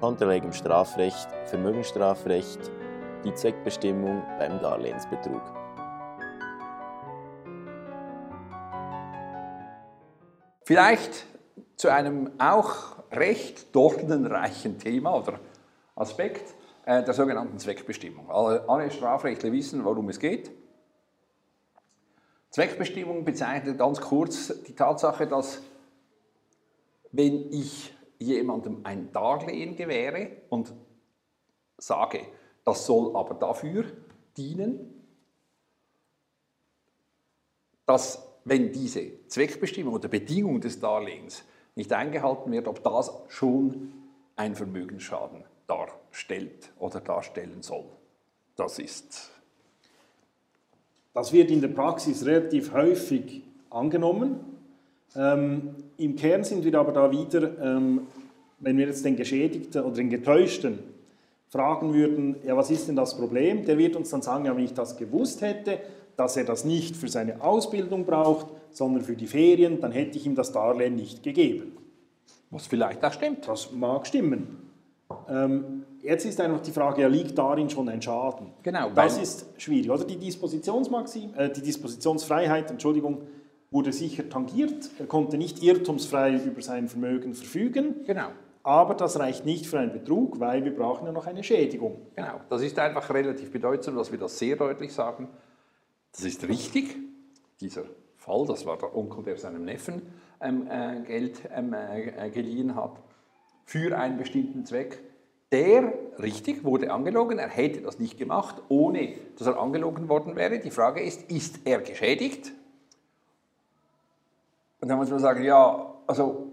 [0.00, 2.70] Konterlegem Strafrecht, Vermögensstrafrecht,
[3.24, 5.42] die Zweckbestimmung beim Darlehensbetrug.
[10.64, 11.26] Vielleicht
[11.76, 15.40] zu einem auch recht dornenreichen Thema oder
[15.94, 16.54] Aspekt
[16.84, 18.30] äh, der sogenannten Zweckbestimmung.
[18.30, 20.50] Alle Strafrechtler wissen, worum es geht.
[22.50, 25.62] Zweckbestimmung bezeichnet ganz kurz die Tatsache, dass
[27.12, 30.72] wenn ich jemandem ein Darlehen gewähre und
[31.78, 32.26] sage,
[32.64, 33.84] das soll aber dafür
[34.36, 35.04] dienen,
[37.86, 43.92] dass wenn diese Zweckbestimmung oder Bedingung des Darlehens nicht eingehalten wird, ob das schon
[44.36, 47.86] ein Vermögensschaden darstellt oder darstellen soll.
[48.56, 49.30] Das ist.
[51.12, 54.40] Das wird in der Praxis relativ häufig angenommen.
[55.14, 58.02] Ähm, Im Kern sind wir aber da wieder, ähm,
[58.58, 60.78] wenn wir jetzt den Geschädigten oder den Getäuschten
[61.48, 63.64] fragen würden, ja, was ist denn das Problem?
[63.64, 65.78] Der wird uns dann sagen, ja, wenn ich das gewusst hätte,
[66.16, 70.26] dass er das nicht für seine Ausbildung braucht, sondern für die Ferien, dann hätte ich
[70.26, 71.76] ihm das Darlehen nicht gegeben.
[72.50, 73.46] Was vielleicht auch stimmt.
[73.46, 74.70] Das mag stimmen.
[75.28, 78.48] Ähm, jetzt ist einfach die Frage, ja, liegt darin schon ein Schaden?
[78.62, 78.90] Genau.
[78.94, 79.90] Das ist schwierig.
[79.90, 83.22] Oder die, Dispositionsmaxim, äh, die Dispositionsfreiheit Entschuldigung,
[83.70, 84.90] wurde sicher tangiert.
[84.98, 88.04] Er konnte nicht irrtumsfrei über sein Vermögen verfügen.
[88.06, 88.28] Genau.
[88.62, 92.08] Aber das reicht nicht für einen Betrug, weil wir brauchen ja noch eine Schädigung.
[92.16, 92.40] Genau.
[92.48, 95.28] Das ist einfach relativ bedeutsam, dass wir das sehr deutlich sagen.
[96.12, 96.96] Das ist richtig.
[97.60, 97.84] Dieser
[98.16, 100.02] Fall, das war der Onkel, der seinem Neffen
[100.40, 103.00] ähm, äh, Geld ähm, äh, geliehen hat,
[103.64, 104.98] für einen bestimmten Zweck.
[105.52, 110.58] Der, richtig, wurde angelogen, er hätte das nicht gemacht, ohne dass er angelogen worden wäre.
[110.58, 112.52] Die Frage ist, ist er geschädigt?
[114.80, 116.52] Und dann muss man sagen, ja, also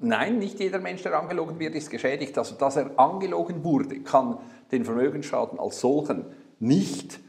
[0.00, 2.36] nein, nicht jeder Mensch, der angelogen wird, ist geschädigt.
[2.36, 4.38] Also, dass er angelogen wurde, kann
[4.70, 6.26] den Vermögensschaden als solchen
[6.58, 7.20] nicht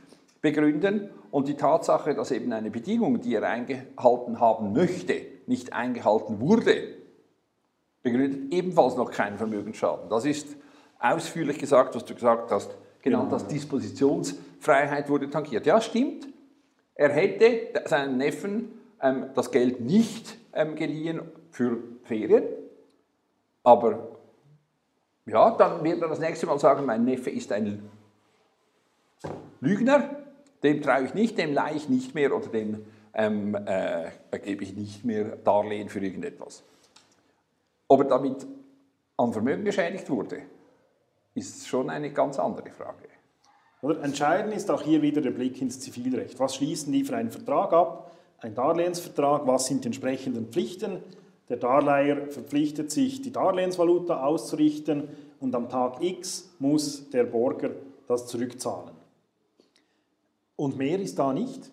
[0.41, 1.09] begründen.
[1.31, 5.15] Und die Tatsache, dass eben eine Bedingung, die er eingehalten haben möchte,
[5.47, 6.83] nicht eingehalten wurde,
[8.01, 10.09] begründet ebenfalls noch keinen Vermögensschaden.
[10.09, 10.55] Das ist
[10.99, 15.65] ausführlich gesagt, was du gesagt hast, genannt als Dispositionsfreiheit wurde tangiert.
[15.65, 16.27] Ja, stimmt.
[16.95, 18.82] Er hätte seinen Neffen
[19.35, 21.21] das Geld nicht ähm, geliehen
[21.51, 22.43] für Ferien,
[23.63, 24.17] aber
[25.25, 27.89] ja, dann wird er das nächste Mal sagen, mein Neffe ist ein
[29.61, 30.09] Lügner,
[30.63, 34.09] dem traue ich nicht, dem leihe ich nicht mehr oder dem ähm, äh,
[34.39, 36.63] gebe ich nicht mehr Darlehen für irgendetwas.
[37.87, 38.47] Ob er damit
[39.17, 40.41] an Vermögen geschädigt wurde,
[41.35, 43.09] ist schon eine ganz andere Frage.
[43.81, 46.39] Oder entscheidend ist auch hier wieder der Blick ins Zivilrecht.
[46.39, 48.12] Was schließen die für einen Vertrag ab?
[48.43, 50.97] Ein Darlehensvertrag, was sind die entsprechenden Pflichten?
[51.47, 55.07] Der Darleiher verpflichtet sich, die Darlehensvaluta auszurichten
[55.39, 57.69] und am Tag X muss der Borger
[58.05, 58.91] das zurückzahlen.
[60.57, 61.71] Und mehr ist da nicht.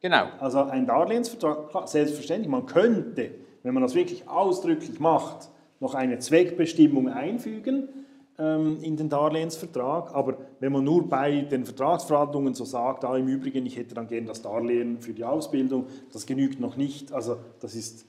[0.00, 0.24] Genau.
[0.40, 3.30] Also ein Darlehensvertrag, klar, selbstverständlich, man könnte,
[3.62, 7.90] wenn man das wirklich ausdrücklich macht, noch eine Zweckbestimmung einfügen
[8.38, 10.14] in den Darlehensvertrag.
[10.14, 14.06] Aber wenn man nur bei den Vertragsverhandlungen so sagt, ah, im Übrigen, ich hätte dann
[14.06, 17.12] gerne das Darlehen für die Ausbildung, das genügt noch nicht.
[17.12, 18.06] Also das ist...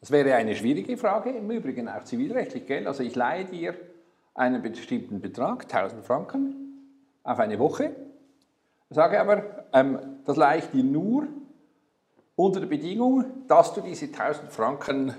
[0.00, 2.88] Das wäre eine schwierige Frage, im Übrigen auch zivilrechtlich, gell?
[2.88, 3.76] Also ich leihe dir
[4.34, 6.56] einen bestimmten Betrag, 1000 Franken,
[7.22, 7.94] auf eine Woche
[8.92, 11.26] sage aber, ähm, das leihe ich dir nur
[12.36, 15.14] unter der Bedingung, dass du diese 1000 Franken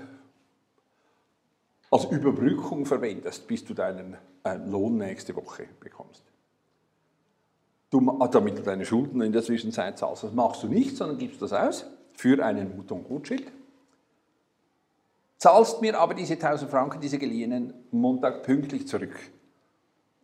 [1.94, 6.24] als Überbrückung verwendest, bis du deinen äh, Lohn nächste Woche bekommst.
[7.88, 10.24] Du, ah, damit du deine Schulden in der Zwischenzeit zahlst.
[10.24, 13.46] Das machst du nicht, sondern gibst das aus für einen Mut- und Gutschild.
[15.38, 19.14] Zahlst mir aber diese 1000 Franken, diese geliehenen, Montag pünktlich zurück.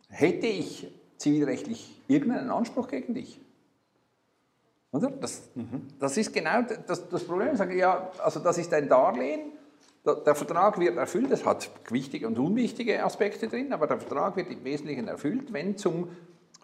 [0.09, 3.39] Hätte ich zivilrechtlich irgendeinen Anspruch gegen dich?
[4.91, 5.09] Oder?
[5.09, 5.87] Das, mhm.
[5.99, 7.53] das ist genau das, das Problem.
[7.53, 9.53] Ich sage, ja, also das ist ein Darlehen,
[10.05, 14.49] der Vertrag wird erfüllt, es hat wichtige und unwichtige Aspekte drin, aber der Vertrag wird
[14.49, 16.09] im Wesentlichen erfüllt, wenn zum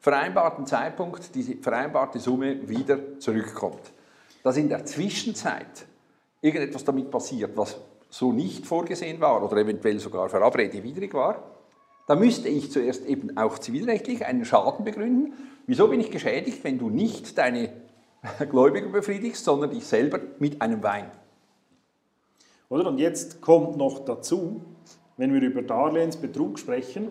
[0.02, 3.92] vereinbarten Zeitpunkt diese vereinbarte Summe wieder zurückkommt.
[4.44, 5.86] Dass in der Zwischenzeit
[6.42, 7.78] irgendetwas damit passiert, was
[8.10, 11.44] so nicht vorgesehen war oder eventuell sogar verabredewidrig war,
[12.08, 15.34] da müsste ich zuerst eben auch zivilrechtlich einen Schaden begründen.
[15.68, 17.70] Wieso bin ich geschädigt, wenn du nicht deine
[18.50, 21.12] Gläubiger befriedigst, sondern dich selber mit einem Wein?
[22.70, 22.88] Oder?
[22.88, 24.62] Und jetzt kommt noch dazu,
[25.18, 27.10] wenn wir über Darlehensbetrug sprechen,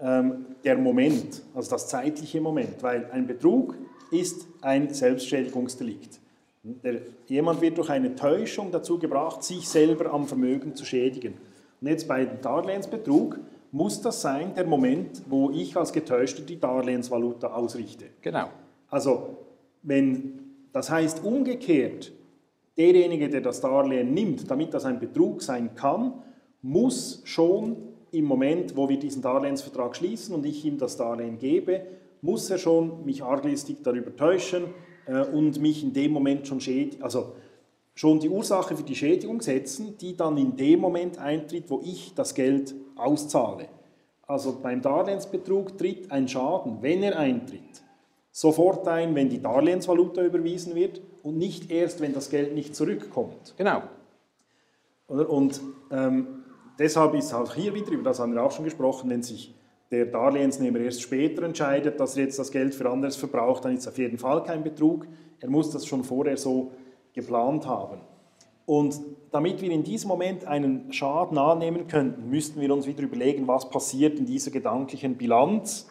[0.00, 3.74] ähm, der Moment, also das zeitliche Moment, weil ein Betrug
[4.10, 6.20] ist ein Selbstschädigungsdelikt.
[6.62, 11.34] Der, jemand wird durch eine Täuschung dazu gebracht, sich selber am Vermögen zu schädigen.
[11.80, 13.38] Und jetzt bei Darlehensbetrug
[13.70, 18.06] muss das sein der Moment, wo ich als Getäuschter die Darlehensvaluta ausrichte.
[18.22, 18.48] Genau.
[18.90, 19.36] Also,
[19.82, 20.40] wenn,
[20.72, 22.12] das heißt umgekehrt,
[22.78, 26.22] derjenige, der das Darlehen nimmt, damit das ein Betrug sein kann,
[26.62, 27.76] muss schon
[28.12, 31.82] im Moment, wo wir diesen Darlehensvertrag schließen und ich ihm das Darlehen gebe,
[32.22, 34.64] muss er schon mich arglistig darüber täuschen
[35.06, 37.32] äh, und mich in dem Moment schon schädigen, also
[37.94, 42.14] schon die Ursache für die Schädigung setzen, die dann in dem Moment eintritt, wo ich
[42.14, 43.68] das Geld auszahle.
[44.26, 47.82] Also beim Darlehensbetrug tritt ein Schaden, wenn er eintritt,
[48.30, 53.54] sofort ein, wenn die Darlehensvaluta überwiesen wird und nicht erst, wenn das Geld nicht zurückkommt.
[53.56, 53.82] Genau.
[55.06, 55.60] Und
[55.90, 56.44] ähm,
[56.78, 59.54] deshalb ist auch hier wieder, über das haben wir auch schon gesprochen, wenn sich
[59.90, 63.80] der Darlehensnehmer erst später entscheidet, dass er jetzt das Geld für anderes verbraucht, dann ist
[63.80, 65.06] es auf jeden Fall kein Betrug.
[65.40, 66.72] Er muss das schon vorher so
[67.14, 68.00] geplant haben.
[68.66, 69.00] Und
[69.30, 73.70] damit wir in diesem Moment einen Schaden annehmen könnten, müssten wir uns wieder überlegen, was
[73.70, 75.88] passiert in dieser gedanklichen Bilanz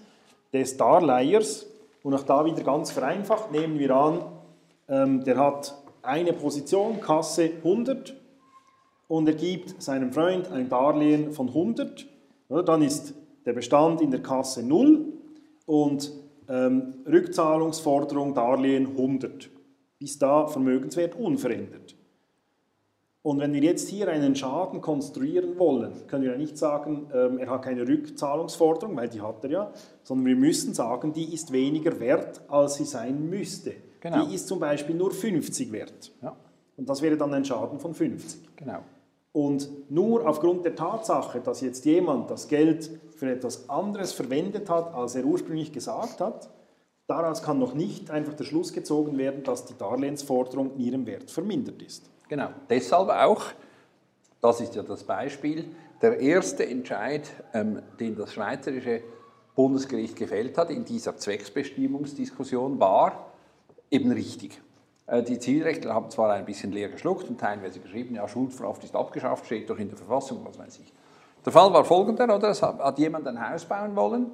[0.53, 1.65] des Darleihers.
[2.03, 4.25] Und auch da wieder ganz vereinfacht nehmen wir an,
[4.87, 8.15] ähm, der hat eine Position, Kasse 100,
[9.07, 12.05] und er gibt seinem Freund ein Darlehen von 100.
[12.49, 13.13] Dann ist
[13.45, 15.13] der Bestand in der Kasse 0
[15.65, 16.11] und
[16.49, 19.49] ähm, Rückzahlungsforderung Darlehen 100.
[19.99, 21.95] Bis da Vermögenswert unverändert.
[23.23, 27.39] Und wenn wir jetzt hier einen Schaden konstruieren wollen, können wir ja nicht sagen, ähm,
[27.39, 29.71] er hat keine Rückzahlungsforderung, weil die hat er ja,
[30.03, 33.73] sondern wir müssen sagen, die ist weniger wert, als sie sein müsste.
[34.09, 34.25] Genau.
[34.25, 36.11] Die ist zum Beispiel nur 50 wert.
[36.21, 36.35] Ja.
[36.77, 38.55] Und das wäre dann ein Schaden von 50.
[38.55, 38.79] Genau.
[39.33, 44.93] Und nur aufgrund der Tatsache, dass jetzt jemand das Geld für etwas anderes verwendet hat,
[44.93, 46.49] als er ursprünglich gesagt hat,
[47.07, 51.29] daraus kann noch nicht einfach der Schluss gezogen werden, dass die Darlehensforderung in ihrem Wert
[51.29, 52.09] vermindert ist.
[52.29, 53.43] Genau, deshalb auch,
[54.41, 55.65] das ist ja das Beispiel,
[56.01, 59.01] der erste Entscheid, ähm, den das Schweizerische
[59.55, 63.33] Bundesgericht gefällt hat in dieser Zwecksbestimmungsdiskussion, war
[63.89, 64.61] eben richtig.
[65.07, 68.95] Äh, die Zivilrechtler haben zwar ein bisschen leer geschluckt und teilweise geschrieben, ja, Schuldverhaft ist
[68.95, 70.93] abgeschafft, steht doch in der Verfassung, was weiß ich.
[71.45, 72.49] Der Fall war folgender, oder?
[72.49, 74.31] Es hat jemand ein Haus bauen wollen,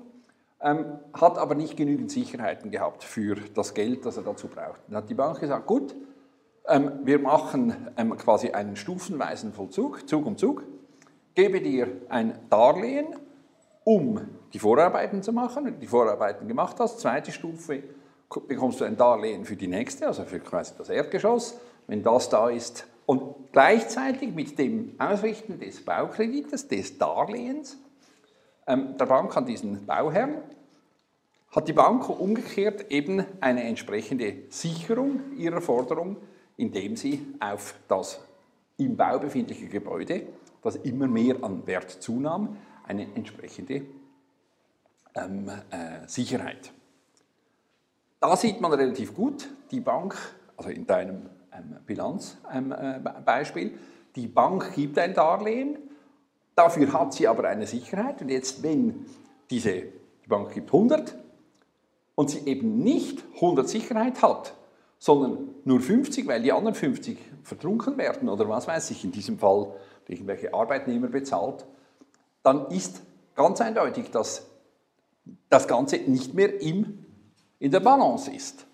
[0.61, 4.81] ähm, hat aber nicht genügend Sicherheiten gehabt für das Geld, das er dazu braucht.
[4.87, 5.95] Dann hat die Bank gesagt, gut,
[6.67, 10.63] ähm, wir machen ähm, quasi einen stufenweisen Vollzug, Zug um Zug,
[11.35, 13.07] gebe dir ein Darlehen,
[13.83, 14.21] um
[14.53, 15.65] die Vorarbeiten zu machen.
[15.65, 17.83] Wenn du die Vorarbeiten gemacht hast, zweite Stufe,
[18.47, 21.59] bekommst du ein Darlehen für die nächste, also für quasi das Erdgeschoss.
[21.87, 27.77] Wenn das da ist, und gleichzeitig mit dem Ausrichten des Baukredites, des Darlehens,
[28.65, 30.35] ähm, der Bank an diesen Bauherrn,
[31.51, 36.17] hat die Bank umgekehrt eben eine entsprechende Sicherung ihrer Forderung,
[36.57, 38.21] indem sie auf das
[38.77, 40.25] im Bau befindliche Gebäude,
[40.61, 43.83] das immer mehr an Wert zunahm, eine entsprechende
[45.15, 46.71] ähm, äh, Sicherheit
[48.23, 50.15] da sieht man relativ gut, die Bank,
[50.55, 53.77] also in deinem ähm, Bilanzbeispiel, ähm, äh,
[54.15, 55.77] die Bank gibt ein Darlehen,
[56.55, 59.07] dafür hat sie aber eine Sicherheit und jetzt, wenn
[59.49, 61.17] diese, die Bank gibt 100
[62.15, 64.53] und sie eben nicht 100 Sicherheit hat,
[64.99, 69.37] sondern nur 50, weil die anderen 50 vertrunken werden oder was weiß ich, in diesem
[69.37, 69.73] Fall
[70.07, 71.65] irgendwelche Arbeitnehmer bezahlt,
[72.41, 73.01] dann ist
[73.35, 74.45] ganz eindeutig, dass
[75.49, 77.02] das Ganze nicht mehr im
[77.63, 78.65] in der Balance ist.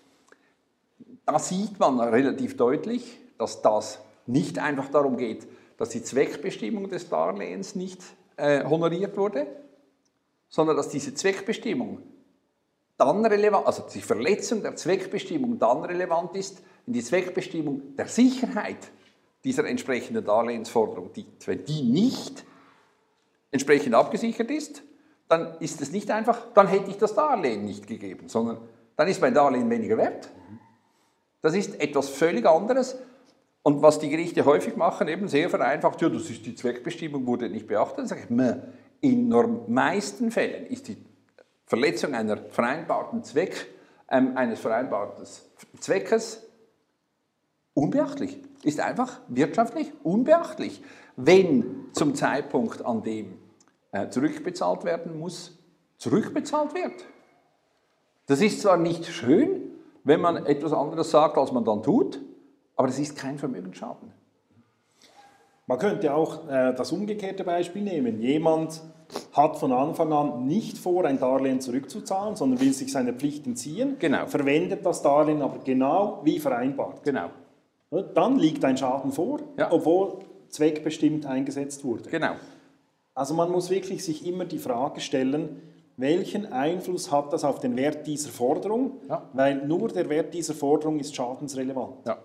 [1.24, 7.08] Da sieht man relativ deutlich, dass das nicht einfach darum geht, dass die Zweckbestimmung des
[7.08, 8.02] Darlehens nicht
[8.36, 9.46] äh, honoriert wurde,
[10.48, 12.02] sondern dass diese Zweckbestimmung
[12.96, 18.90] dann relevant, also die Verletzung der Zweckbestimmung dann relevant ist, wenn die Zweckbestimmung der Sicherheit
[19.44, 22.44] dieser entsprechenden Darlehensforderung, die, wenn die nicht
[23.52, 24.82] entsprechend abgesichert ist,
[25.28, 28.58] dann ist es nicht einfach, dann hätte ich das Darlehen nicht gegeben, sondern
[29.00, 30.28] dann ist mein Darlehen weniger wert.
[31.40, 32.98] Das ist etwas völlig anderes.
[33.62, 37.48] Und was die Gerichte häufig machen, eben sehr vereinfacht, ja, das ist die Zweckbestimmung, wurde
[37.48, 38.00] nicht beachtet.
[38.00, 40.98] Dann sage ich, in den meisten Fällen ist die
[41.64, 43.68] Verletzung einer vereinbarten Zweck,
[44.10, 45.24] ähm, eines vereinbarten
[45.78, 46.46] Zweckes
[47.72, 48.38] unbeachtlich.
[48.64, 50.82] Ist einfach wirtschaftlich unbeachtlich.
[51.16, 53.38] Wenn zum Zeitpunkt, an dem
[53.92, 55.58] äh, zurückbezahlt werden muss,
[55.96, 57.06] zurückbezahlt wird.
[58.30, 59.72] Das ist zwar nicht schön,
[60.04, 62.20] wenn man etwas anderes sagt, als man dann tut,
[62.76, 64.12] aber das ist kein Vermögensschaden.
[65.66, 68.20] Man könnte auch äh, das umgekehrte Beispiel nehmen.
[68.20, 68.82] Jemand
[69.32, 73.96] hat von Anfang an nicht vor, ein Darlehen zurückzuzahlen, sondern will sich seiner Pflicht entziehen,
[73.98, 74.26] genau.
[74.26, 77.02] verwendet das Darlehen aber genau wie vereinbart.
[77.02, 77.30] Genau.
[78.14, 79.72] Dann liegt ein Schaden vor, ja.
[79.72, 80.20] obwohl
[80.50, 82.08] zweckbestimmt eingesetzt wurde.
[82.08, 82.34] Genau.
[83.12, 85.62] Also man muss wirklich sich immer die Frage stellen,
[85.96, 88.92] welchen Einfluss hat das auf den Wert dieser Forderung?
[89.08, 89.28] Ja.
[89.32, 92.06] Weil nur der Wert dieser Forderung ist schadensrelevant.
[92.06, 92.18] Ja.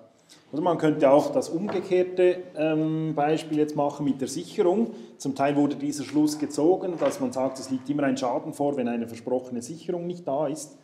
[0.51, 4.91] Oder man könnte auch das umgekehrte ähm, Beispiel jetzt machen mit der Sicherung.
[5.17, 8.77] Zum Teil wurde dieser Schluss gezogen, dass man sagt, es liegt immer ein Schaden vor,
[8.77, 10.77] wenn eine versprochene Sicherung nicht da ist.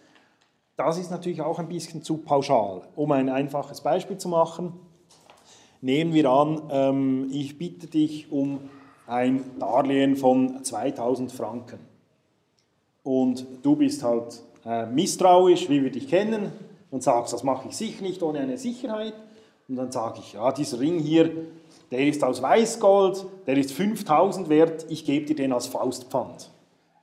[0.76, 2.82] Das ist natürlich auch ein bisschen zu pauschal.
[2.96, 4.74] Um ein einfaches Beispiel zu machen,
[5.80, 8.60] nehmen wir an, ähm, ich bitte dich um
[9.08, 11.91] ein Darlehen von 2000 Franken.
[13.04, 16.52] Und du bist halt äh, misstrauisch, wie wir dich kennen,
[16.92, 19.14] und sagst, das mache ich sicher nicht ohne eine Sicherheit.
[19.68, 21.32] Und dann sage ich, ja, dieser Ring hier,
[21.90, 26.52] der ist aus Weißgold, der ist 5000 wert, ich gebe dir den als Faustpfand.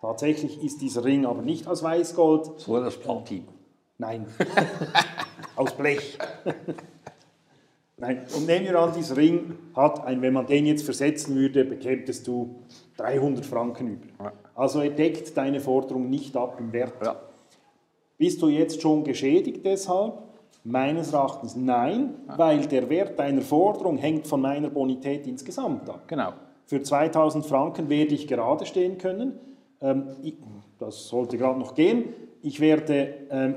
[0.00, 3.48] Tatsächlich ist dieser Ring aber nicht aus Weißgold, So das Platin.
[3.98, 4.26] Nein.
[5.56, 6.16] Aus Blech.
[7.96, 8.24] Nein.
[8.36, 12.28] Und nehmen wir an, dieser Ring hat, ein, wenn man den jetzt versetzen würde, bekämtest
[12.28, 12.62] du
[12.98, 14.32] 300 Franken über.
[14.58, 14.62] Ja.
[14.62, 16.94] Also er deckt deine Forderung nicht ab im Wert.
[17.04, 17.16] Ja.
[18.18, 20.14] Bist du jetzt schon geschädigt deshalb?
[20.64, 26.02] Meines Erachtens nein, weil der Wert deiner Forderung hängt von meiner Bonität insgesamt ab.
[26.08, 26.32] Genau.
[26.66, 29.38] Für 2000 Franken werde ich gerade stehen können.
[29.80, 30.34] Ähm, ich,
[30.78, 32.12] das sollte gerade noch gehen.
[32.42, 33.54] Ich werde, ähm,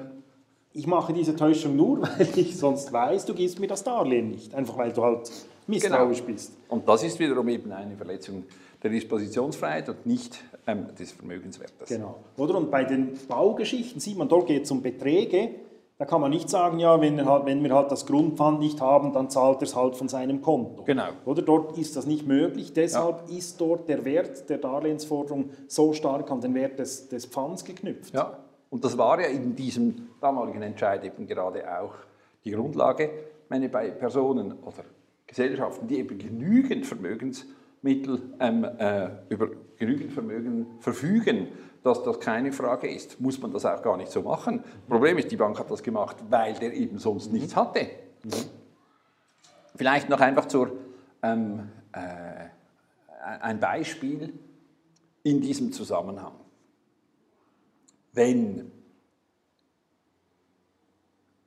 [0.71, 4.53] ich mache diese Täuschung nur, weil ich sonst weiß, du gibst mir das Darlehen nicht.
[4.53, 5.29] Einfach weil du halt
[5.67, 6.53] misstrauisch bist.
[6.69, 8.43] Und das ist wiederum eben eine Verletzung
[8.83, 11.89] der Dispositionsfreiheit und nicht ähm, des Vermögenswertes.
[11.89, 12.23] Genau.
[12.37, 12.55] Oder?
[12.55, 15.55] Und bei den Baugeschichten sieht man, dort geht es um Beträge.
[15.97, 18.81] Da kann man nicht sagen, ja, wenn, er halt, wenn wir halt das Grundpfand nicht
[18.81, 20.83] haben, dann zahlt er es halt von seinem Konto.
[20.83, 21.09] Genau.
[21.25, 22.73] Oder dort ist das nicht möglich.
[22.73, 27.63] Deshalb ist dort der Wert der Darlehensforderung so stark an den Wert des, des Pfands
[27.63, 28.15] geknüpft.
[28.15, 28.39] Ja,
[28.71, 31.93] und das war ja in diesem damaligen Entscheid eben gerade auch
[32.43, 33.03] die Grundlage.
[33.43, 34.85] Ich meine, bei Personen oder
[35.27, 36.85] Gesellschaften, die eben genügend
[37.81, 41.47] Vermögensmittel ähm, äh, über genügend Vermögen verfügen,
[41.83, 44.63] dass das keine Frage ist, muss man das auch gar nicht so machen.
[44.87, 47.89] Problem ist, die Bank hat das gemacht, weil der eben sonst nichts hatte.
[49.75, 50.71] Vielleicht noch einfach zur,
[51.23, 52.49] ähm, äh,
[53.39, 54.33] ein Beispiel
[55.23, 56.33] in diesem Zusammenhang.
[58.13, 58.71] Wenn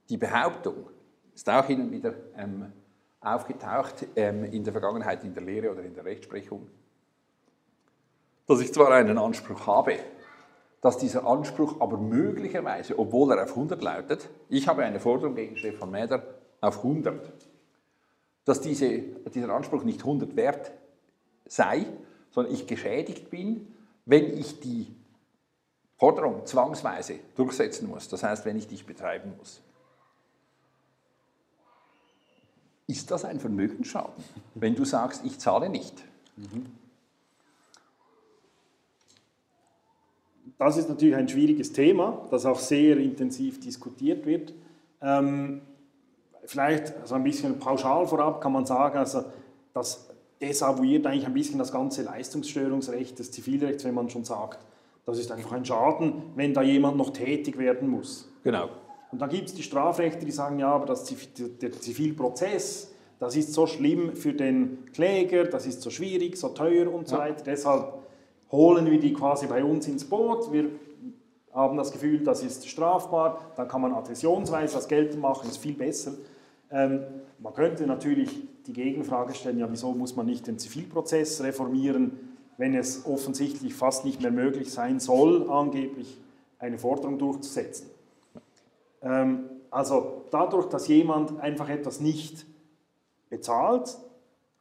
[0.08, 0.90] die Behauptung,
[1.34, 2.72] ist auch hin und wieder ähm,
[3.24, 6.66] aufgetaucht ähm, in der Vergangenheit in der Lehre oder in der Rechtsprechung,
[8.46, 9.98] dass ich zwar einen Anspruch habe,
[10.80, 15.56] dass dieser Anspruch aber möglicherweise, obwohl er auf 100 lautet, ich habe eine Forderung gegen
[15.56, 16.22] Stefan Mäder
[16.60, 17.32] auf 100,
[18.44, 18.98] dass diese,
[19.34, 20.72] dieser Anspruch nicht 100 wert
[21.46, 21.86] sei,
[22.30, 24.94] sondern ich geschädigt bin, wenn ich die
[25.96, 29.62] Forderung zwangsweise durchsetzen muss, das heißt, wenn ich dich betreiben muss.
[32.86, 34.22] Ist das ein Vermögensschaden,
[34.54, 36.04] wenn du sagst, ich zahle nicht?
[40.58, 44.52] Das ist natürlich ein schwieriges Thema, das auch sehr intensiv diskutiert wird.
[45.00, 45.62] Ähm,
[46.44, 49.24] vielleicht so ein bisschen pauschal vorab kann man sagen, also
[49.72, 50.08] das
[50.40, 54.58] desavouiert eigentlich ein bisschen das ganze Leistungsstörungsrecht des Zivilrechts, wenn man schon sagt,
[55.06, 58.28] das ist einfach ein Schaden, wenn da jemand noch tätig werden muss.
[58.42, 58.68] Genau.
[59.14, 61.04] Und dann gibt es die Strafrechte, die sagen, ja, aber das,
[61.38, 62.90] der Zivilprozess,
[63.20, 67.14] das ist so schlimm für den Kläger, das ist so schwierig, so teuer und so
[67.14, 67.20] Ja.
[67.20, 67.44] weiter.
[67.44, 67.92] Deshalb
[68.50, 70.50] holen wir die quasi bei uns ins Boot.
[70.52, 70.68] Wir
[71.52, 75.74] haben das Gefühl, das ist strafbar, dann kann man adhäsionsweise das geltend machen, ist viel
[75.74, 76.14] besser.
[76.72, 77.04] Ähm,
[77.38, 82.18] man könnte natürlich die Gegenfrage stellen, ja, wieso muss man nicht den Zivilprozess reformieren,
[82.58, 86.18] wenn es offensichtlich fast nicht mehr möglich sein soll, angeblich
[86.58, 87.94] eine Forderung durchzusetzen.
[89.04, 92.46] Ähm, also dadurch, dass jemand einfach etwas nicht
[93.28, 93.96] bezahlt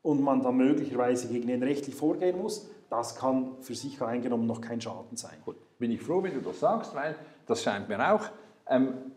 [0.01, 4.61] und man dann möglicherweise gegen ihn rechtlich vorgehen muss, das kann für sich eingenommen noch
[4.61, 5.37] kein Schaden sein.
[5.45, 7.15] Gut, bin ich froh, wenn du das sagst, weil
[7.47, 8.23] das scheint mir auch.
[8.67, 9.11] Ähm,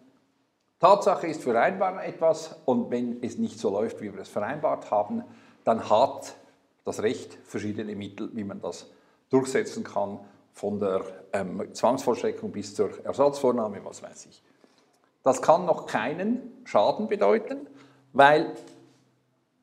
[0.78, 5.24] Tatsache ist, vereinbaren etwas und wenn es nicht so läuft, wie wir es vereinbart haben,
[5.64, 6.36] dann hat
[6.84, 8.90] das Recht verschiedene Mittel, wie man das
[9.30, 10.20] durchsetzen kann,
[10.52, 11.02] von der
[11.32, 14.42] ähm, Zwangsvollstreckung bis zur Ersatzvornahme, was weiß ich.
[15.26, 17.66] Das kann noch keinen Schaden bedeuten,
[18.12, 18.54] weil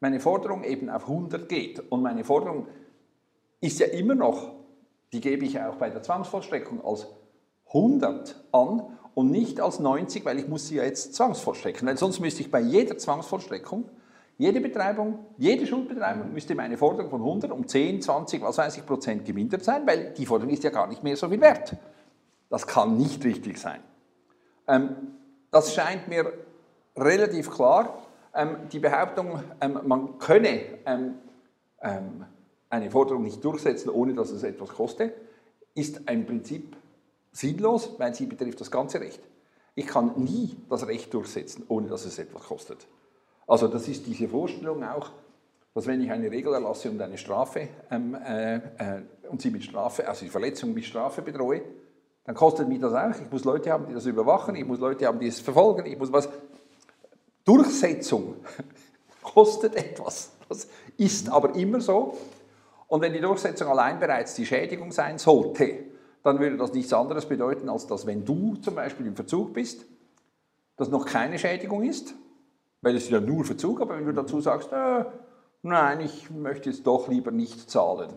[0.01, 2.67] meine Forderung eben auf 100 geht und meine Forderung
[3.61, 4.55] ist ja immer noch,
[5.13, 7.07] die gebe ich auch bei der Zwangsvollstreckung als
[7.67, 11.87] 100 an und nicht als 90, weil ich muss sie ja jetzt zwangsvollstrecken.
[11.87, 13.85] Weil sonst müsste ich bei jeder Zwangsvollstreckung,
[14.37, 18.85] jede Betreibung, jede Schuldbetreibung müsste meine Forderung von 100 um 10, 20, was weiß ich,
[18.85, 21.77] Prozent gemindert sein, weil die Forderung ist ja gar nicht mehr so viel wert.
[22.49, 23.79] Das kann nicht richtig sein.
[24.67, 24.97] Ähm,
[25.53, 26.33] das scheint mir
[26.97, 28.05] relativ klar.
[28.35, 31.15] Ähm, die Behauptung, ähm, man könne ähm,
[31.81, 32.25] ähm,
[32.69, 35.13] eine Forderung nicht durchsetzen, ohne dass es etwas kostet,
[35.75, 36.75] ist im Prinzip
[37.31, 39.21] sinnlos, weil sie betrifft das ganze Recht.
[39.75, 42.87] Ich kann nie das Recht durchsetzen, ohne dass es etwas kostet.
[43.47, 45.11] Also das ist diese Vorstellung auch,
[45.75, 49.63] dass wenn ich eine Regel erlasse und eine Strafe ähm, äh, äh, und sie mit
[49.63, 51.61] Strafe, also die Verletzung mit Strafe bedrohe,
[52.25, 53.21] dann kostet mich das auch.
[53.21, 55.97] Ich muss Leute haben, die das überwachen, ich muss Leute haben, die es verfolgen, ich
[55.97, 56.29] muss was.
[57.45, 58.35] Durchsetzung
[59.23, 60.31] kostet etwas.
[60.47, 62.17] Das ist aber immer so.
[62.87, 65.79] Und wenn die Durchsetzung allein bereits die Schädigung sein sollte,
[66.21, 69.85] dann würde das nichts anderes bedeuten, als dass wenn du zum Beispiel im Verzug bist,
[70.77, 72.13] das noch keine Schädigung ist,
[72.81, 75.05] weil es ja nur Verzug, aber wenn du dazu sagst, äh,
[75.61, 78.09] nein, ich möchte jetzt doch lieber nicht zahlen,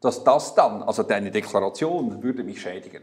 [0.00, 3.02] dass das dann, also deine Deklaration würde mich schädigen.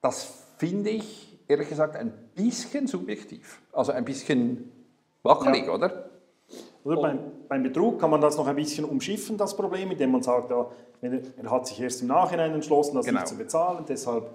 [0.00, 4.70] Das finde ich, ehrlich gesagt, ein bisschen subjektiv, also ein bisschen
[5.22, 5.74] wackelig, ja.
[5.74, 6.10] oder?
[6.84, 10.22] Oder beim, beim, Betrug kann man das noch ein bisschen umschiffen, das Problem, indem man
[10.22, 10.66] sagt, ja,
[11.00, 13.20] er, hat sich erst im Nachhinein entschlossen, das genau.
[13.20, 14.30] nicht zu bezahlen, deshalb.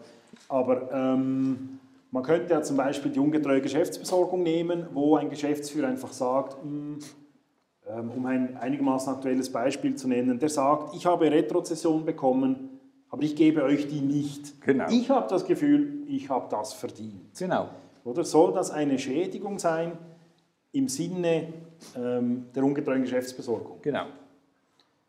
[0.49, 1.79] Aber ähm,
[2.11, 6.71] man könnte ja zum Beispiel die ungetreue Geschäftsbesorgung nehmen, wo ein Geschäftsführer einfach sagt, mh,
[6.71, 6.99] hm,
[7.87, 12.72] ähm, um ein einigermaßen aktuelles Beispiel zu nennen, der sagt, ich habe Retrozession bekommen,
[13.13, 14.59] aber ich gebe euch die nicht.
[14.61, 14.89] Genau.
[14.89, 17.37] Ich habe das Gefühl, ich habe das verdient.
[17.37, 17.69] Genau.
[18.03, 19.99] Oder soll das eine Schädigung sein
[20.71, 21.53] im Sinne
[21.95, 23.77] ähm, der ungetreuen Geschäftsbesorgung?
[23.83, 24.07] Genau.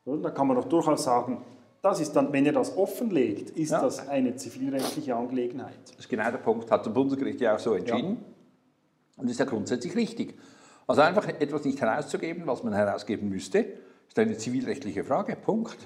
[0.04, 0.20] Oder?
[0.20, 1.42] Da kann man doch durchaus sagen,
[1.80, 3.80] das ist dann, wenn ihr das offenlegt, ist ja.
[3.80, 5.78] das eine zivilrechtliche Angelegenheit.
[5.87, 8.18] Das ist genau der Punkt, hat der Bundesgericht ja auch so entschieden.
[8.20, 9.23] Ja.
[9.23, 10.38] Und ist ja grundsätzlich richtig.
[10.87, 13.64] Also einfach etwas nicht herauszugeben, was man herausgeben müsste,
[14.06, 15.37] ist eine zivilrechtliche Frage.
[15.37, 15.78] Punkt.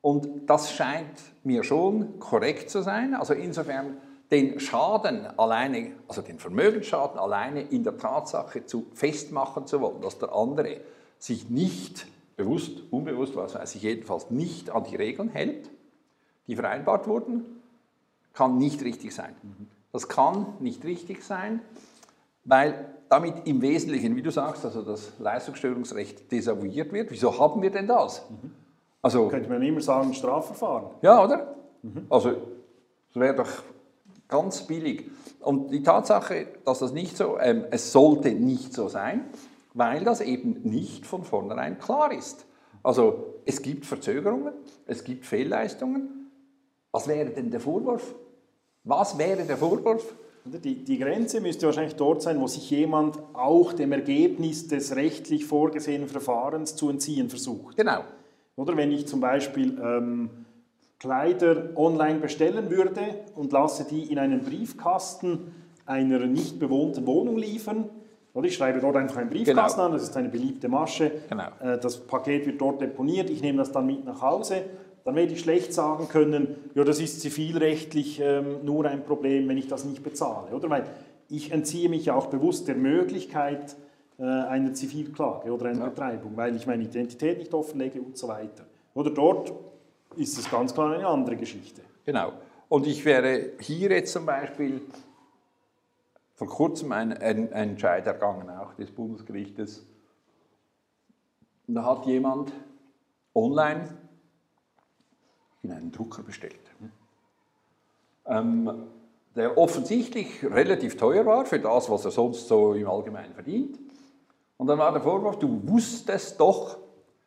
[0.00, 3.14] Und das scheint mir schon korrekt zu sein.
[3.14, 3.96] Also insofern
[4.30, 10.18] den Schaden alleine, also den Vermögensschaden alleine in der Tatsache zu festmachen zu wollen, dass
[10.18, 10.80] der andere
[11.18, 15.70] sich nicht bewusst, unbewusst, was weiß ich jedenfalls, nicht an die Regeln hält,
[16.46, 17.44] die vereinbart wurden,
[18.32, 19.34] kann nicht richtig sein.
[19.92, 21.60] Das kann nicht richtig sein,
[22.44, 27.10] weil damit im Wesentlichen, wie du sagst, also das Leistungsstörungsrecht desavouiert wird.
[27.10, 28.22] Wieso haben wir denn das?
[29.02, 30.90] Also, Könnte man immer sagen, Strafverfahren.
[31.02, 31.54] Ja, oder?
[31.82, 32.06] Mhm.
[32.08, 33.50] Also, das wäre doch
[34.26, 35.10] ganz billig.
[35.40, 39.26] Und die Tatsache, dass das nicht so, ähm, es sollte nicht so sein,
[39.74, 42.44] weil das eben nicht von vornherein klar ist.
[42.82, 44.52] Also, es gibt Verzögerungen,
[44.86, 46.30] es gibt Fehlleistungen.
[46.90, 48.14] Was wäre denn der Vorwurf?
[48.84, 50.14] Was wäre der Vorwurf?
[50.44, 55.44] Die, die, Grenze müsste wahrscheinlich dort sein, wo sich jemand auch dem Ergebnis des rechtlich
[55.44, 57.76] vorgesehenen Verfahrens zu entziehen versucht.
[57.76, 58.04] Genau.
[58.58, 60.30] Oder wenn ich zum Beispiel ähm,
[60.98, 63.00] Kleider online bestellen würde
[63.34, 65.52] und lasse die in einen Briefkasten
[65.86, 67.88] einer nicht bewohnten Wohnung liefern,
[68.34, 69.86] oder ich schreibe dort einfach einen Briefkasten genau.
[69.86, 71.48] an, das ist eine beliebte Masche, genau.
[71.60, 74.64] Äh, das Paket wird dort deponiert, ich nehme das dann mit nach Hause
[75.08, 79.56] dann werde ich schlecht sagen können, ja, das ist zivilrechtlich ähm, nur ein Problem, wenn
[79.56, 80.54] ich das nicht bezahle.
[80.54, 80.68] Oder?
[80.68, 80.84] Weil
[81.30, 83.74] ich entziehe mich ja auch bewusst der Möglichkeit
[84.24, 85.88] einer Zivilklage oder einer ja.
[85.88, 88.66] Betreibung, weil ich meine Identität nicht offenlege und so weiter.
[88.94, 89.52] Oder dort
[90.16, 91.82] ist es ganz klar eine andere Geschichte.
[92.04, 92.32] Genau.
[92.68, 94.80] Und ich wäre hier jetzt zum Beispiel
[96.34, 99.86] vor kurzem ein, ein, ein Entscheid ergangen, auch des Bundesgerichtes.
[101.66, 102.52] Da hat jemand
[103.34, 103.96] online
[105.62, 106.54] in einen Drucker bestellt.
[108.26, 108.88] Ähm,
[109.36, 113.78] der offensichtlich relativ teuer war für das, was er sonst so im Allgemeinen verdient.
[114.58, 116.76] Und dann war der Vorwurf, du wusstest doch,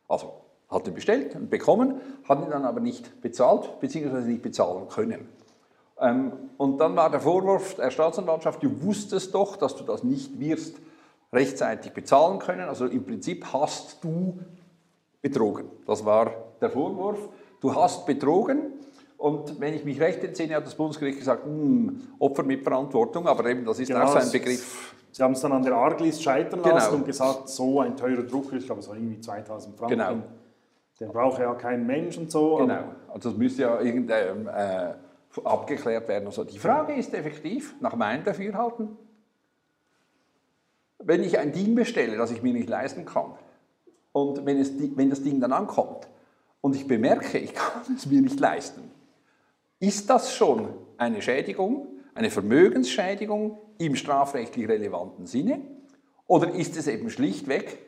[0.08, 0.32] also
[0.68, 5.28] hat ihn bestellt und bekommen, hat ihn dann aber nicht bezahlt, beziehungsweise nicht bezahlen können.
[6.00, 10.38] Ähm, und dann war der Vorwurf der Staatsanwaltschaft, du wusstest doch, dass du das nicht
[10.38, 10.76] wirst
[11.32, 12.68] rechtzeitig bezahlen können.
[12.68, 14.38] Also im Prinzip hast du
[15.20, 15.70] betrogen.
[15.86, 17.28] Das war der Vorwurf
[17.62, 18.74] du hast betrogen.
[19.16, 23.46] Und wenn ich mich recht entsinne, hat das Bundesgericht gesagt, hm, Opfer mit Verantwortung, aber
[23.48, 24.94] eben das ist genau, auch so ein Begriff.
[25.12, 26.98] Sie haben es dann an der Arglist scheitern lassen genau.
[27.00, 29.98] und gesagt, so ein teurer Drucker, ich glaube, es war irgendwie 2000 Franken.
[29.98, 30.16] Genau.
[30.98, 32.56] Den braucht ja kein Mensch und so.
[32.56, 34.94] Genau, also das müsste ja irgendwie äh,
[35.44, 36.26] abgeklärt werden.
[36.26, 38.96] Also die Frage ist effektiv, nach meinem Dafürhalten,
[40.98, 43.32] wenn ich ein Ding bestelle, das ich mir nicht leisten kann,
[44.12, 46.08] und wenn, es, wenn das Ding dann ankommt,
[46.60, 48.90] und ich bemerke, ich kann es mir nicht leisten,
[49.80, 55.60] ist das schon eine Schädigung, eine Vermögensschädigung im strafrechtlich relevanten Sinne?
[56.26, 57.78] Oder ist es eben schlichtweg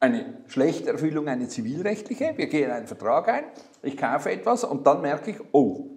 [0.00, 2.34] eine schlechte Erfüllung, eine zivilrechtliche?
[2.36, 3.44] Wir gehen einen Vertrag ein,
[3.82, 5.90] ich kaufe etwas und dann merke ich, oh,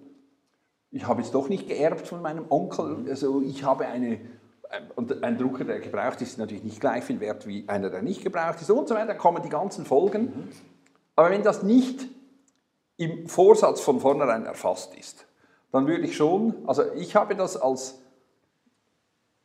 [0.90, 4.20] ich habe es doch nicht geerbt von meinem Onkel, also ich habe eine
[4.94, 8.02] und ein Drucker, der gebraucht ist, ist natürlich nicht gleich viel wert wie einer, der
[8.02, 9.06] nicht gebraucht ist und so weiter.
[9.06, 10.50] Da kommen die ganzen Folgen.
[11.14, 12.08] Aber wenn das nicht
[12.96, 15.26] im Vorsatz von vornherein erfasst ist,
[15.72, 18.02] dann würde ich schon, also ich habe das als,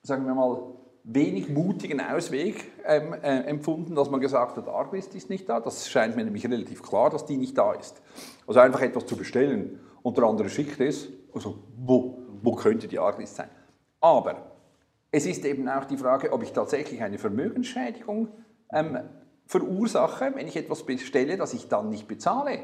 [0.04, 0.62] sagen wir mal,
[1.04, 5.60] wenig mutigen Ausweg ähm, äh, empfunden, dass man gesagt hat, Arglist ist nicht da.
[5.60, 8.02] Das scheint mir nämlich relativ klar, dass die nicht da ist.
[8.46, 13.00] Also einfach etwas zu bestellen und der andere schickt es, also wo, wo könnte die
[13.00, 13.50] Arglist sein?
[14.00, 14.52] Aber
[15.12, 18.30] es ist eben auch die Frage, ob ich tatsächlich eine Vermögensschädigung
[18.72, 19.00] ähm,
[19.46, 22.60] verursache, wenn ich etwas bestelle, das ich dann nicht bezahle.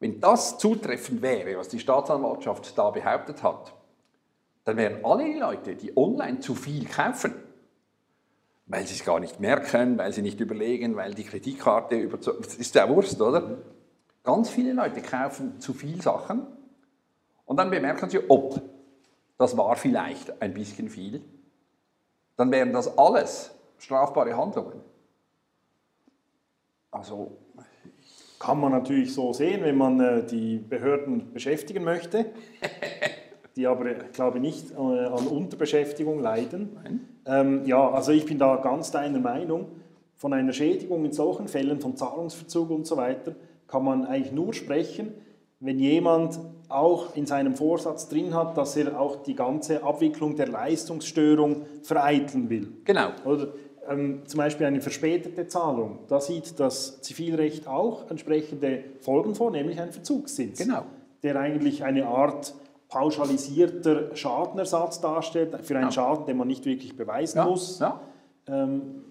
[0.00, 3.72] Wenn das zutreffend wäre, was die Staatsanwaltschaft da behauptet hat,
[4.64, 7.34] dann wären alle die Leute, die online zu viel kaufen,
[8.66, 12.54] weil sie es gar nicht merken, weil sie nicht überlegen, weil die Kreditkarte überzogen Das
[12.54, 13.58] ist ja Wurst, oder?
[14.22, 16.46] Ganz viele Leute kaufen zu viel Sachen
[17.46, 18.60] und dann bemerken sie, ob
[19.38, 21.22] das war vielleicht ein bisschen viel.
[22.36, 24.80] Dann wären das alles strafbare Handlungen.
[26.90, 27.38] Also
[28.38, 32.26] kann man natürlich so sehen, wenn man äh, die Behörden beschäftigen möchte,
[33.56, 37.02] die aber, glaube ich, nicht äh, an Unterbeschäftigung leiden.
[37.26, 39.66] Ähm, ja, also ich bin da ganz deiner Meinung.
[40.16, 43.36] Von einer Schädigung in solchen Fällen, von Zahlungsverzug und so weiter,
[43.68, 45.12] kann man eigentlich nur sprechen,
[45.60, 50.48] wenn jemand auch in seinem Vorsatz drin hat, dass er auch die ganze Abwicklung der
[50.48, 52.68] Leistungsstörung vereiteln will.
[52.84, 53.10] Genau.
[53.24, 53.48] Oder
[53.88, 56.00] ähm, zum Beispiel eine verspätete Zahlung.
[56.08, 60.58] Da sieht das Zivilrecht auch entsprechende Folgen vor, nämlich einen Verzugszins.
[60.58, 60.84] Genau.
[61.22, 62.54] Der eigentlich eine Art
[62.88, 65.92] pauschalisierter Schadenersatz darstellt für einen ja.
[65.92, 67.44] Schaden, den man nicht wirklich beweisen ja.
[67.46, 67.78] muss.
[67.80, 68.00] Ja.
[68.46, 69.04] Ähm,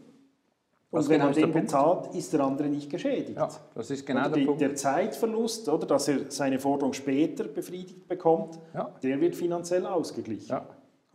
[0.90, 3.38] und wenn man den bezahlt, ist der andere nicht geschädigt.
[3.38, 4.62] Ja, das ist genau oder der die, Punkt.
[4.62, 8.92] Der Zeitverlust, oder, dass er seine Forderung später befriedigt bekommt, Ja.
[9.04, 10.50] der wird finanziell ausgeglichen.
[10.50, 10.66] Ja.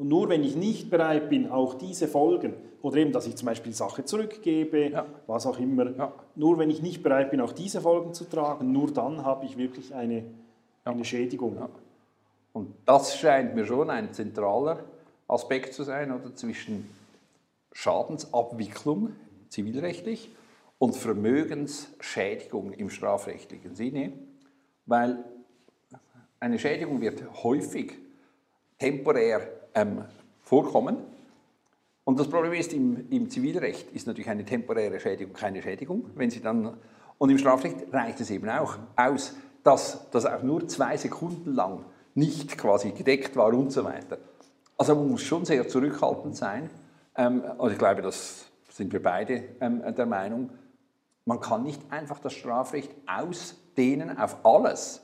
[0.03, 3.47] Und nur wenn ich nicht bereit bin, auch diese Folgen, oder eben, dass ich zum
[3.47, 5.07] Beispiel Sache zurückgebe, Ja.
[5.29, 6.13] was auch immer, Ja.
[6.35, 9.57] nur wenn ich nicht bereit bin, auch diese Folgen zu tragen, nur dann habe ich
[9.57, 10.25] wirklich eine,
[10.85, 11.55] eine Schädigung.
[11.55, 11.69] Ja.
[12.53, 14.81] Und das scheint mir schon ein zentraler
[15.29, 16.89] Aspekt zu sein, oder zwischen
[17.71, 19.11] Schadensabwicklung
[19.51, 20.31] zivilrechtlich
[20.81, 24.15] und Vermögensschädigung im strafrechtlichen Sinne,
[24.85, 25.23] weil
[26.41, 27.93] eine Schädigung wird häufig
[28.81, 30.05] temporär ähm,
[30.43, 30.99] vorkommen.
[32.05, 36.11] Und das Problem ist, im, im Zivilrecht ist natürlich eine temporäre Schädigung keine Schädigung.
[36.15, 36.77] Wenn sie dann,
[37.19, 41.85] und im Strafrecht reicht es eben auch aus, dass das auch nur zwei Sekunden lang
[42.15, 44.19] nicht quasi gedeckt war und so weiter.
[44.77, 46.69] Also man muss schon sehr zurückhaltend sein.
[47.17, 50.51] Ähm, und ich glaube, das sind wir beide ähm, der Meinung.
[51.25, 55.03] Man kann nicht einfach das Strafrecht ausdehnen auf alles,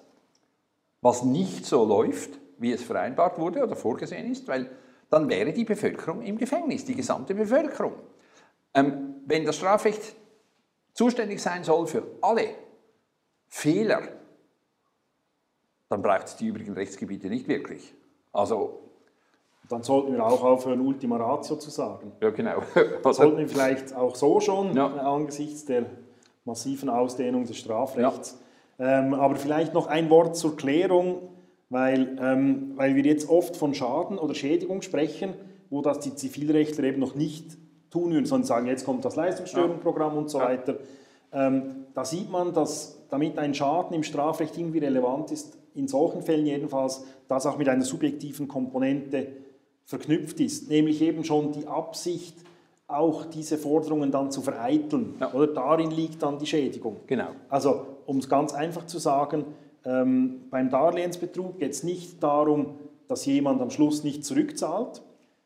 [1.00, 4.70] was nicht so läuft, wie es vereinbart wurde oder vorgesehen ist, weil
[5.10, 7.94] dann wäre die Bevölkerung im Gefängnis, die gesamte Bevölkerung.
[8.74, 10.14] Ähm, wenn das Strafrecht
[10.92, 12.48] zuständig sein soll für alle
[13.48, 14.02] Fehler,
[15.88, 17.94] dann braucht es die übrigen Rechtsgebiete nicht wirklich.
[18.32, 18.80] Also,
[19.70, 22.12] Dann sollten wir auch aufhören, Ultima Ratio zu sagen.
[22.20, 22.62] ja genau.
[23.02, 24.94] Das sollten wir vielleicht auch so schon Ja.
[24.96, 25.86] äh, angesichts der
[26.44, 28.38] massiven Ausdehnung des Strafrechts.
[28.78, 31.28] Ähm, aber vielleicht noch ein Wort zur Klärung,
[31.70, 35.34] weil, ähm, weil wir jetzt oft von Schaden oder Schädigung sprechen,
[35.70, 37.56] wo das die Zivilrechtler eben noch nicht
[37.90, 40.44] tun würden, sondern sagen, jetzt kommt das Leistungsstörungsprogramm und so Ja.
[40.46, 40.76] weiter.
[41.32, 46.22] Ähm, da sieht man, dass damit ein Schaden im Strafrecht irgendwie relevant ist, in solchen
[46.22, 49.28] Fällen jedenfalls, das auch mit einer subjektiven Komponente
[49.84, 52.34] verknüpft ist, nämlich eben schon die Absicht,
[52.86, 55.14] auch diese Forderungen dann zu vereiteln.
[55.20, 55.32] Ja.
[55.34, 56.96] Oder darin liegt dann die Schädigung.
[57.06, 57.28] Genau.
[57.50, 59.44] Also, um es ganz einfach zu sagen,
[59.84, 62.74] ähm, beim Darlehensbetrug geht es nicht darum,
[63.06, 65.02] dass jemand am Schluss nicht zurückzahlt,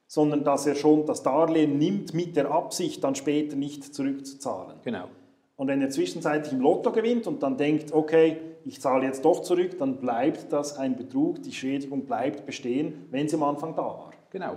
[0.06, 4.76] sondern dass er schon das Darlehen nimmt mit der Absicht, dann später nicht zurückzuzahlen.
[4.82, 5.08] Genau.
[5.56, 9.42] Und wenn er zwischenzeitlich im Lotto gewinnt und dann denkt, okay, ich zahle jetzt doch
[9.42, 13.82] zurück, dann bleibt das ein Betrug, die Schädigung bleibt bestehen, wenn sie am Anfang da
[13.82, 14.10] war.
[14.30, 14.56] Genau.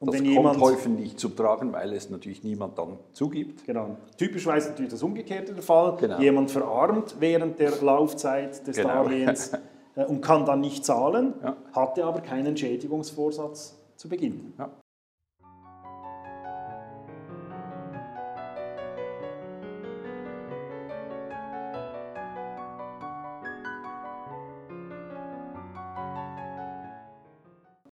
[0.00, 3.64] Und das wenn kommt jemand, häufig nicht zum Tragen, weil es natürlich niemand dann zugibt.
[3.64, 6.20] genau, typischerweise natürlich das Umgekehrte der Fall, Genau.
[6.20, 8.88] jemand verarmt während der Laufzeit des Genau.
[8.88, 9.52] Darlehens
[9.96, 11.56] äh, und kann dann nicht zahlen, Ja.
[11.72, 14.52] hatte aber keinen Schädigungsvorsatz zu Beginn.
[14.58, 14.70] Ja.